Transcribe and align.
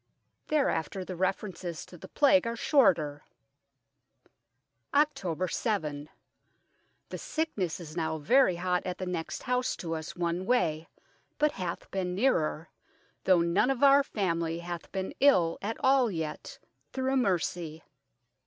Thereafter 0.47 1.05
the 1.05 1.15
references 1.15 1.85
to 1.85 1.95
the 1.95 2.07
Plague 2.07 2.47
are 2.47 2.55
shorter" 2.55 3.23
October 4.95 5.47
7. 5.47 6.09
The 7.09 7.17
sicknes 7.19 7.79
is 7.79 7.95
now 7.95 8.17
very 8.17 8.55
hot 8.55 8.81
at 8.83 8.97
the 8.97 9.05
next 9.05 9.43
house 9.43 9.75
to 9.75 9.93
us 9.93 10.15
one 10.15 10.47
way, 10.47 10.87
but 11.37 11.51
hath 11.51 11.91
beene 11.91 12.15
neerer, 12.15 12.69
though 13.25 13.41
none 13.41 13.69
of 13.69 13.83
our 13.83 14.01
family 14.01 14.57
hath 14.57 14.91
been 14.91 15.13
ill 15.19 15.59
at 15.61 15.77
all 15.83 16.09
yet, 16.09 16.57
through 16.91 17.17
mercy. 17.17 17.83